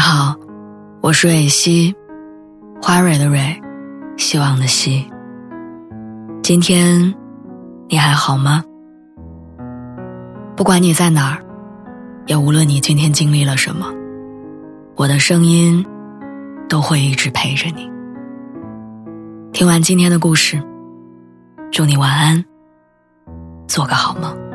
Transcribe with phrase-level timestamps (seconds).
[0.00, 0.34] 你好，
[1.02, 1.94] 我是蕊希，
[2.80, 3.60] 花蕊的蕊，
[4.16, 5.06] 希望的希。
[6.42, 7.14] 今天
[7.86, 8.64] 你还好吗？
[10.56, 11.44] 不管你在哪儿，
[12.24, 13.92] 也无论你今天经历了什么，
[14.96, 15.84] 我的声音
[16.66, 17.86] 都会一直陪着你。
[19.52, 20.58] 听完今天的故事，
[21.70, 22.42] 祝你晚安，
[23.68, 24.49] 做个好梦。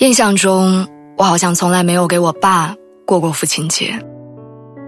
[0.00, 4.02] 印象中，我好像从来没有给我爸过过父亲节。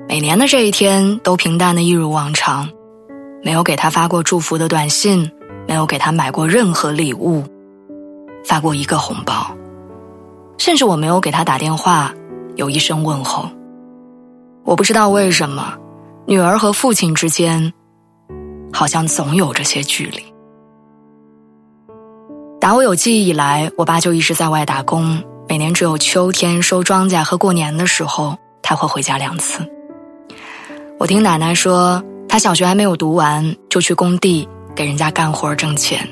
[0.08, 2.66] 每年的这一天都平淡的一如往常，
[3.42, 5.30] 没有给他发过祝福的短信，
[5.68, 7.44] 没有给他买过任何礼物，
[8.42, 9.54] 发过一个红包，
[10.56, 12.10] 甚至我没有给他打电话
[12.56, 13.46] 有一声问候。
[14.64, 15.74] 我不知道为什么，
[16.26, 17.70] 女儿和父亲之间，
[18.72, 20.31] 好像总有这些距离。
[22.62, 25.20] 打我有记忆以来，我爸就一直在外打工。
[25.48, 29.68] 每年只有秋天收庄稼和过年的时候，他会回家两次。
[30.96, 36.08] 我听奶奶说，他小学还没有读完，就去工地给人家干活挣钱。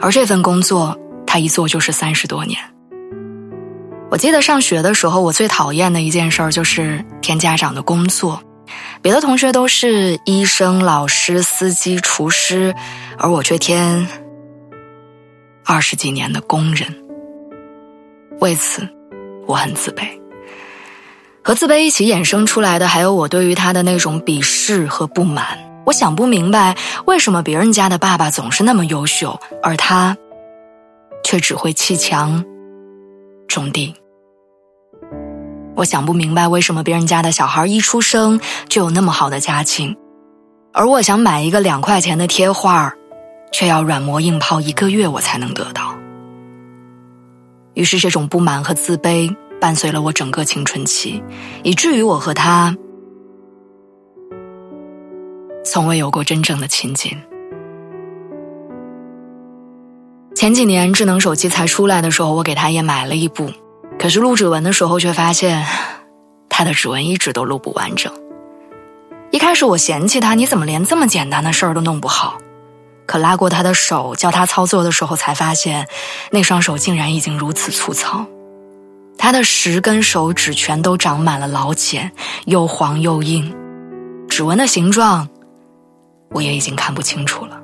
[0.00, 2.58] 而这份工作，他一做就是三十多年。
[4.10, 8.40] 我记得上学的时候，我最讨厌的一件事儿就是填家长的工作。
[9.02, 12.74] 别的同学都是医生、老师、司机、厨师，
[13.18, 14.08] 而我却填。
[15.66, 16.94] 二十几年的工人，
[18.40, 18.86] 为此
[19.46, 20.06] 我很自卑。
[21.42, 25.58] 和自卑一起衍生出来的，还有我对于他的那种鄙视和不满。
[25.86, 30.16] 我想不明白，为什么别人家的爸爸总是那么优秀，而他
[31.22, 32.44] 却只会砌墙、
[33.48, 33.94] 种地。
[35.76, 39.96] 我想不明白，为什么别人家的小孩一出生就有那么好的家境，
[40.72, 42.94] 而我想买一个两块钱的贴画
[43.54, 45.94] 却要软磨硬泡一个月，我才能得到。
[47.74, 51.22] 于是，这种不满和自卑伴随了我整个青春期，
[51.62, 52.76] 以至于我和他
[55.64, 57.16] 从未有过真正的亲近。
[60.34, 63.48] 前几年智能手机才出来的时候，我给他也买了一部，
[64.00, 65.64] 可是录指纹的时候却发现，
[66.48, 68.12] 他的指纹一直都录不完整。
[69.30, 72.38] 一开始我嫌弃他，你怎么连这么简单的事儿都弄不好？
[73.06, 75.88] 可拉过他的手，教他操作的时候，才发现，
[76.30, 78.26] 那双手竟然已经如此粗糙。
[79.16, 82.12] 他的十根手指全都长满了老茧，
[82.46, 83.54] 又黄又硬，
[84.28, 85.28] 指纹的形状，
[86.30, 87.60] 我也已经看不清楚了。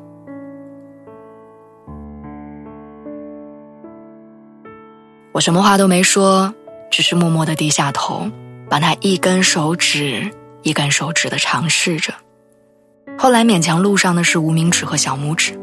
[5.32, 6.54] 我什么话都没说，
[6.90, 8.28] 只是默默的低下头，
[8.68, 10.30] 把他一根手指
[10.62, 12.12] 一根手指的尝试着。
[13.18, 15.58] 后来勉强录上的是无名指和小拇指。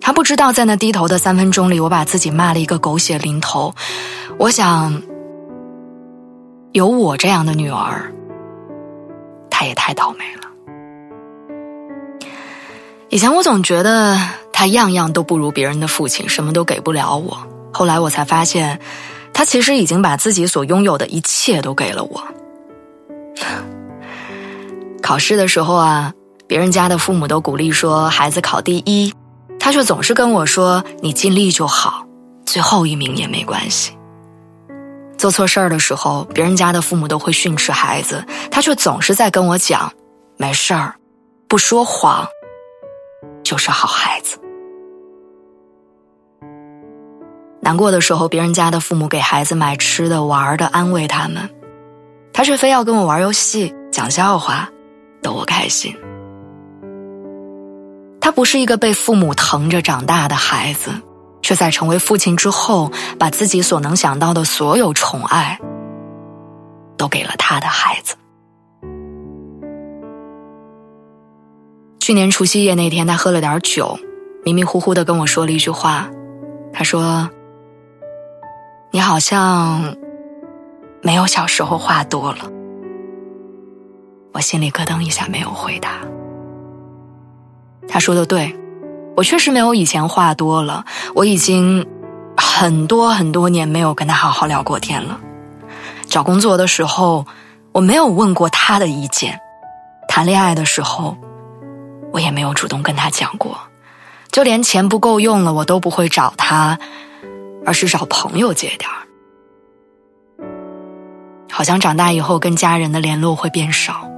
[0.00, 3.72] 他不知道，在那低头的三分钟里，我把自己骂了一个狗血淋头。
[4.36, 5.00] 我想，
[6.72, 8.12] 有我这样的女儿，
[9.48, 10.48] 他也太倒霉了。
[13.10, 14.18] 以前我总觉得
[14.52, 17.36] 他样样都不如别人的父亲，什么都给不了我。
[17.72, 18.80] 后来我才发现，
[19.32, 22.24] 他其实已经把自己所拥有的一切都给了我。
[25.12, 26.14] 考试的时候啊。
[26.48, 29.12] 别人家的父母都鼓励说孩子考第一，
[29.58, 32.06] 他却总是跟我说：“你尽力就好，
[32.46, 33.96] 最后一名也没关系。”
[35.16, 39.92] 做错事儿的时候，别人家的父母都会训斥孩子，他却总是在跟我讲
[40.36, 40.94] ：“没事儿，
[41.48, 42.26] 不说谎
[43.42, 44.38] 就是好孩子。”
[47.60, 51.48] 难过的时候，别人家的父母给孩子买吃的、玩的，安慰他们，
[52.32, 54.68] 他却非要跟我玩游戏、讲笑话，
[55.22, 55.96] 逗我开心。
[58.20, 60.90] 他不是一个被父母疼着长大的孩子，
[61.42, 65.58] 却在成为父亲之后，把自己所能想到的所有宠爱，
[66.96, 68.14] 都给了他的孩子。
[71.98, 73.98] 去年除夕夜那天，他喝了点酒，
[74.44, 76.08] 迷迷糊糊的跟我说了一句话，
[76.72, 77.28] 他说
[78.90, 79.96] ：“你好像
[81.00, 82.50] 没有小时候话多了。”
[84.32, 85.98] 我心里咯噔一下，没有回答。
[87.88, 88.56] 他说的对，
[89.16, 90.84] 我确实没有以前话多了。
[91.14, 91.86] 我已经
[92.36, 95.20] 很多很多年没有跟他好好聊过天了。
[96.08, 97.26] 找工作的时候，
[97.72, 99.34] 我没有问过他的意见；
[100.08, 101.16] 谈恋爱的时候，
[102.12, 103.58] 我也没有主动跟他讲过。
[104.30, 106.78] 就连钱不够用了，我都不会找他，
[107.66, 109.04] 而是找朋友借点儿。
[111.50, 114.08] 好像长大以后跟家人的联络会变少。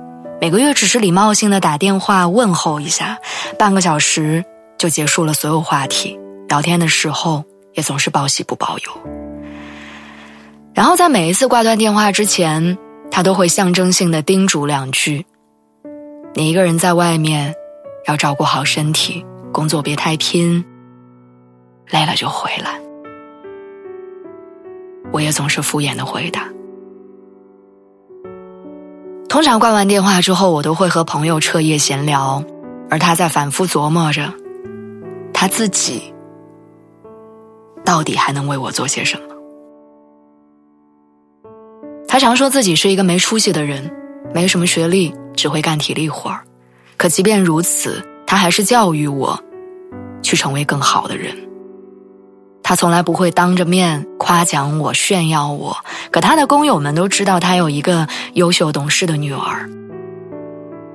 [0.45, 3.19] 每个月只是礼貌性的打电话问候一下，
[3.59, 4.45] 半个小时
[4.77, 6.21] 就结束了所有话题，
[6.51, 7.43] 聊天的时候
[7.73, 8.93] 也总是报喜不报忧。
[10.75, 12.77] 然后在每一次挂断电话之前，
[13.11, 15.25] 他都会象征性的叮嘱两句
[16.37, 17.55] ：“你一个人在外面，
[18.07, 20.63] 要照顾好身体，工作别太拼，
[21.89, 22.79] 累了就回来。”
[25.11, 26.47] 我也总是敷衍的回答。
[29.35, 32.45] 通常挂完电话之后，我都会和朋友彻夜闲聊，
[32.89, 34.33] 而他在反复琢磨着，
[35.33, 36.15] 他自己
[37.85, 39.25] 到底还能为我做些什么。
[42.07, 43.91] 他常说自己是一个没出息的人，
[44.33, 46.45] 没什么学历，只会干体力活儿。
[46.97, 49.37] 可即便如此，他还是教育我，
[50.23, 51.37] 去成为更好的人。
[52.67, 55.77] 他从来不会当着面夸奖我、炫耀我，
[56.11, 59.69] 可他的工友们都知道他有一个优秀懂事的女儿。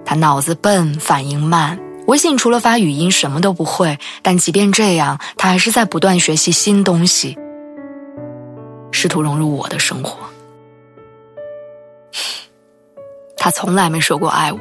[0.03, 3.99] 他脑子笨，反应慢，微信除了发语音什么都不会。
[4.23, 7.37] 但即便这样，他还是在不断学习新东西，
[8.91, 10.17] 试图融入我的生活。
[13.37, 14.59] 他从来没说过爱我，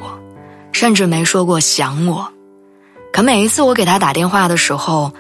[0.73, 2.31] 甚至没说过想我，
[3.11, 5.11] 可每一次我给他打电话的时候，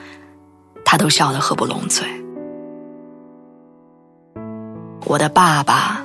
[0.90, 2.08] 他都笑得合不拢嘴。
[5.04, 6.00] 我的爸爸，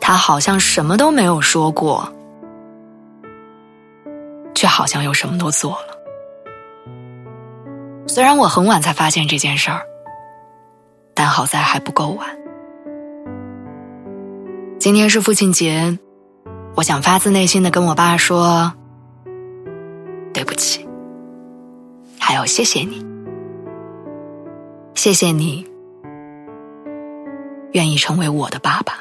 [0.00, 2.12] 他好像什么都没有说过，
[4.52, 5.96] 却好像又什么都做了。
[8.08, 9.82] 虽然我很晚才发现这件事儿，
[11.14, 12.28] 但好在还不够晚。
[14.80, 15.96] 今天是父亲节。
[16.74, 18.72] 我想发自内心的跟我爸说
[20.34, 20.88] ：“对不起，
[22.18, 23.04] 还有谢谢你，
[24.98, 25.64] 谢谢你
[27.70, 28.94] 愿意成为我的爸爸。”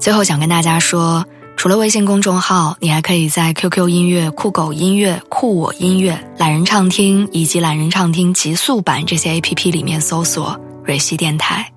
[0.00, 1.24] 最后想跟大家说，
[1.56, 11.72] 除了微信公众号，你还可以在 QQ 音乐、酷狗音乐、酷我音乐、懒人畅听以及懒人畅听极速版这些 APP 里面搜索“蕊希电台”。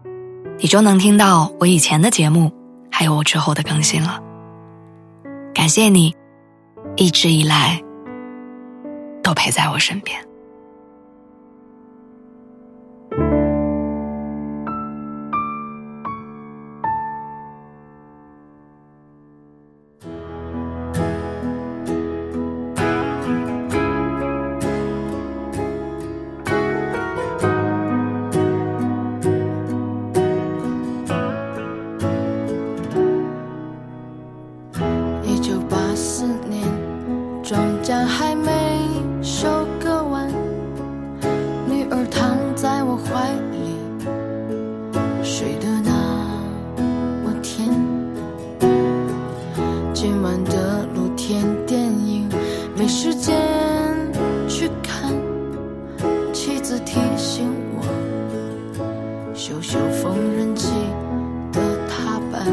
[0.60, 2.52] 你就能听到我以前的节目，
[2.90, 4.20] 还有我之后的更新了。
[5.54, 6.16] 感谢你，
[6.96, 7.84] 一直以来
[9.28, 10.28] 都陪在我身边。
[37.48, 38.36] 庄稼还
[56.68, 57.82] 子提醒我，
[59.34, 60.70] 修修缝纫机
[61.54, 62.46] 的踏板，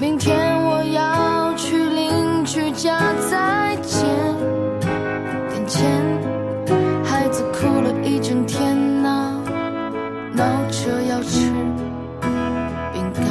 [0.00, 2.98] 明天我要去邻居家
[3.30, 4.04] 再见
[5.50, 5.88] 点钱。
[7.04, 9.40] 孩子哭了一整天呐，
[10.32, 11.48] 闹着要吃
[12.92, 13.22] 饼干，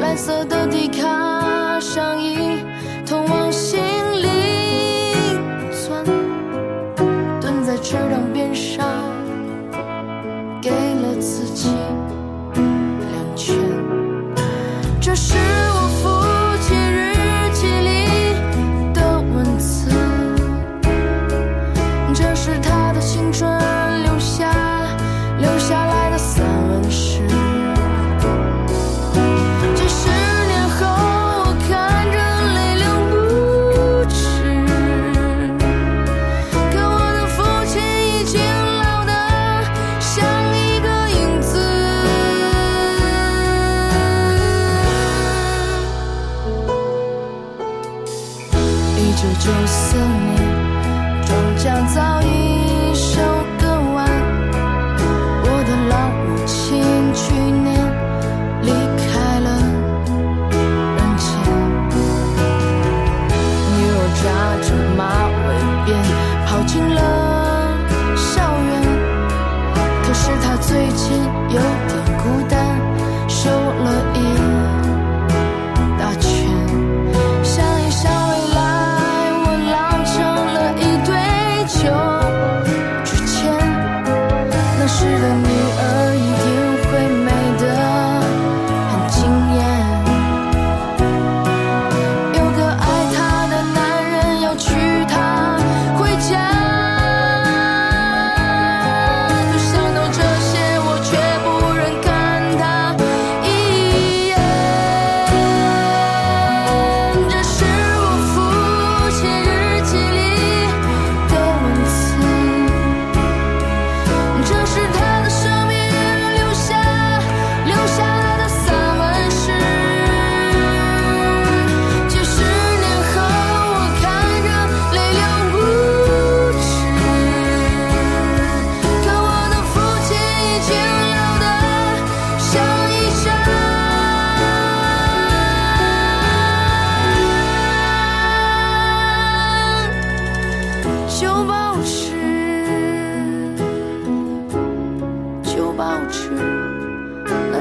[0.00, 2.58] 蓝色的迪卡上衣
[3.06, 3.99] 通往心。
[7.90, 8.39] sure don't be
[85.00, 85.49] 时的你。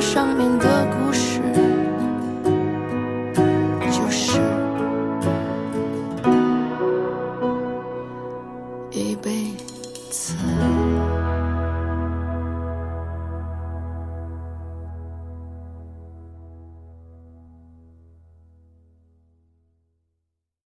[0.02, 1.29] 上面的故事。